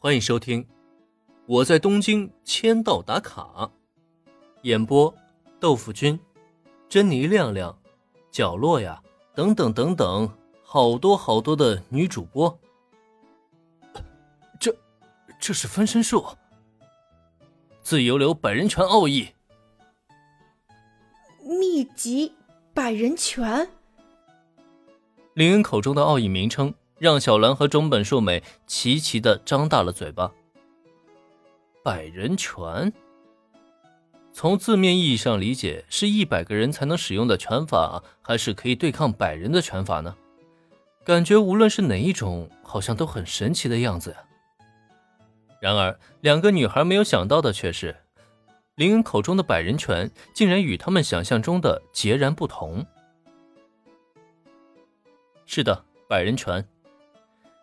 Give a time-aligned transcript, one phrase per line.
[0.00, 0.62] 欢迎收听
[1.44, 3.42] 《我在东京签到打卡》，
[4.62, 5.12] 演播：
[5.58, 6.16] 豆腐君、
[6.88, 7.76] 珍妮亮亮、
[8.30, 9.02] 角落呀，
[9.34, 10.32] 等等等等，
[10.62, 12.56] 好多好多的女主播。
[14.60, 14.72] 这，
[15.40, 16.24] 这是分身术，
[17.82, 19.26] 自由流百人拳奥义，
[21.42, 22.32] 秘籍
[22.72, 23.68] 百人拳。
[25.34, 26.72] 林恩口中的奥义名称。
[26.98, 30.32] 让小兰和中本树美齐齐的张大了嘴巴。
[31.84, 32.92] 百人拳，
[34.32, 40.14] 从字面意义上理解，是一百个人才能使用的拳法，还是可以对抗百人的拳法呢？
[41.04, 44.16] 感觉无论是哪一种，好像都很神奇的样子呀。
[45.60, 47.96] 然而，两个女孩没有想到的却是，
[48.74, 52.84] 林恩口中的百人拳，竟然与他们想象中的截然不同。
[55.46, 56.68] 是的，百人拳。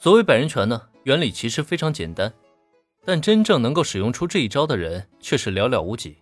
[0.00, 2.32] 所谓百人拳呢，原理其实非常简单，
[3.04, 6.18] 但真正能够使用出这一招的人却是寥寥无几。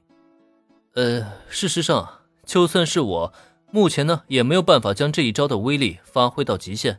[0.94, 3.32] 呃，事实上，就算是我，
[3.70, 6.98] 目前呢也没有办法将这一招的威力发挥到极限。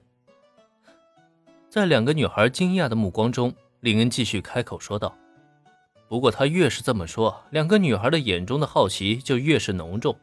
[1.68, 5.18] 在两个女孩惊讶的目光中，林恩继续开口说道
[6.08, 10.16] ：“不过他越是这么说，两个女孩的眼中的好奇就越是浓重。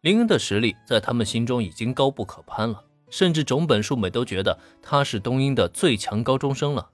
[0.00, 6.90] 林恩的实力在他们心中已经高不可攀了。”甚至种本树美都觉得他是东英的最强高中生了，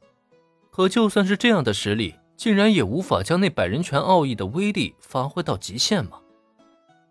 [0.73, 6.19] 可就算是这样的实力，竟然也无法将那百人拳奥义的威力发挥到极限吗？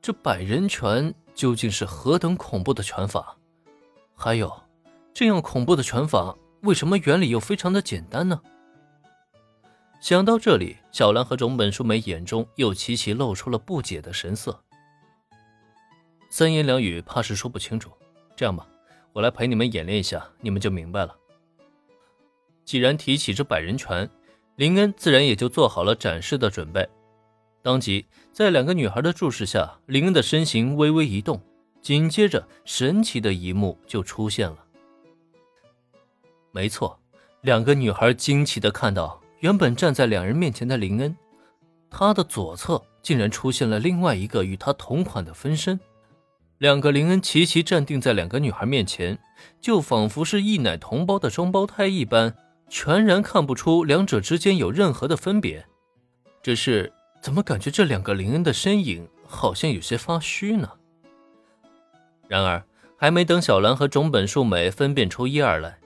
[0.02, 3.38] 这百人拳究竟是何等恐怖的拳法？
[4.14, 4.54] 还有，
[5.14, 8.42] 这样恐怖的拳法，为什么原理又非常的简单呢？
[10.02, 14.60] 想到这里，小兰和种本树美眼中又齐齐露出了不解的神色。
[16.30, 17.90] 三言两语怕是说不清楚，
[18.36, 18.68] 这样吧。
[19.18, 21.18] 我来陪你们演练一下，你们就明白了。
[22.64, 24.08] 既然提起这百人拳，
[24.58, 26.88] 林恩自然也就做好了展示的准备。
[27.64, 31.42] 当即，在两个女孩的注视下，林恩的身形微微一动，
[31.82, 34.64] 紧接着，神奇的一幕就出现了。
[36.52, 37.00] 没错，
[37.42, 41.18] 两个女孩惊奇的看到，原本站在两人面前的林恩，
[41.90, 45.80] 他的左侧竟然出现了另外一个与他同款的分身。
[46.60, 49.20] 两个林恩齐齐站定在两个女孩面前，
[49.62, 52.34] 就仿佛是一奶同胞的双胞胎一般，
[52.68, 55.64] 全然看不出两者之间有任何的分别。
[56.42, 56.92] 只是
[57.22, 60.68] 怎么感觉这两个林恩的身影好像有些发虚呢？
[62.28, 62.64] 然而
[62.98, 65.78] 还没等小兰和种本树美分辨出一二来，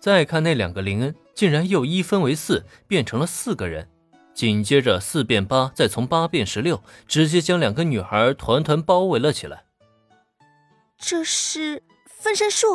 [0.00, 3.88] 再看那两个林恩，竟然又一分为四，变成了四个人。
[4.34, 9.64] 紧接着四变八，再从八变十六，直接将两个女孩团团包围了起来。
[11.00, 12.66] 这是分身术。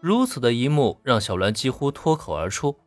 [0.00, 2.78] 如此的一幕让小兰几乎脱口而出。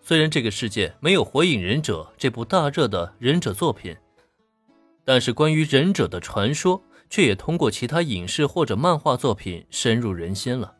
[0.00, 3.96] 虽然这个世界没有《火影忍者》这部大热的忍者作品，
[5.04, 10.74] 但是关于忍者的传说却也通过其他影视或者漫画作品深入人心了。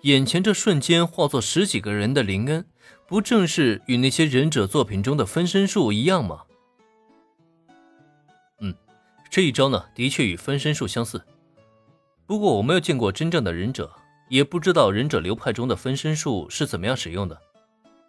[0.00, 2.66] 眼前这瞬间化作十几个人的林恩，
[3.06, 6.42] 不正是与那些忍者作品中的分身术一样吗？
[8.58, 8.74] 嗯，
[9.30, 11.22] 这一招呢，的确与分身术相似。
[12.26, 13.90] 不过我没有见过真正的忍者，
[14.28, 17.38] 也不知道忍者流派中的分身术是怎么样使用的。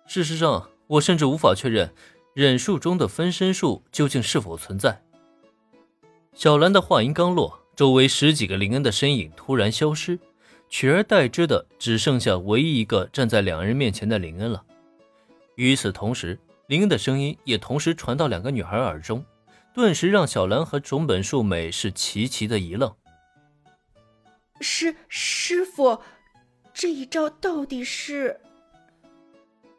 [0.05, 1.93] 事实上，我甚至无法确认
[2.33, 5.01] 忍术中的分身术究竟是否存在。
[6.33, 10.19] 小兰的话音刚落，周围十几个林恩的身影突然消失，
[10.69, 14.63] 取而代之的只剩下唯一一个站在两人面前的林恩了。
[15.55, 19.23] 与此同时，林恩的声音也同时传到两个女孩耳中，
[19.73, 22.91] 顿时让小兰和种本树美是齐齐的一愣。
[24.59, 25.99] 师师傅，
[26.73, 28.39] 这一招到底是？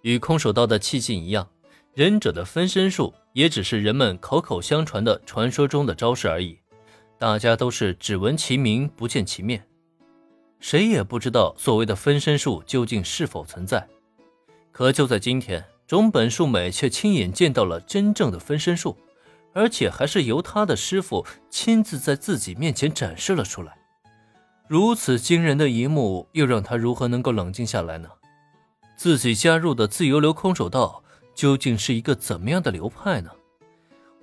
[0.03, 1.49] 与空手道的气劲一样，
[1.95, 6.59] 忍者的分身术也只是人们口口相传的传说中的招式而已，
[7.19, 9.67] 大家都是只闻其名不见其面，
[10.61, 13.89] 谁也不知道所谓的分身术究竟是否存在。
[14.71, 18.97] 可就在今天，种本树美却亲眼见到了真正的分身术，
[19.55, 23.79] 而且还是由他的师傅亲自在自己面前展示了出来。
[24.67, 28.09] 如此惊人的一幕，又让他如何能够冷静下来呢？
[28.97, 33.31] 自己加入的自由流空手道究竟是一个怎么样的流派呢？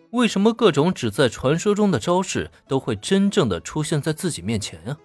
[0.09, 4.97] 为什么各种只在传说中的招式都会真正的出现在自己面前啊？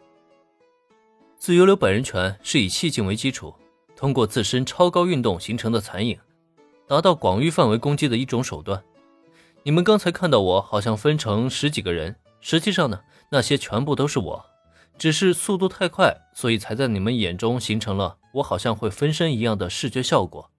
[1.37, 3.55] 自由流百人拳是以气劲为基础，
[3.95, 6.19] 通过自身超高运动形成的残影，
[6.89, 8.83] 达到广域范围攻击的一种手段。
[9.65, 13.01] 你们刚才看到我好像分成十几个人，实际上呢，
[13.31, 14.45] 那些全部都是我。
[14.99, 20.51] 只是速度太快，所以才在你们眼中形成了我好像会分身一样的视觉效果。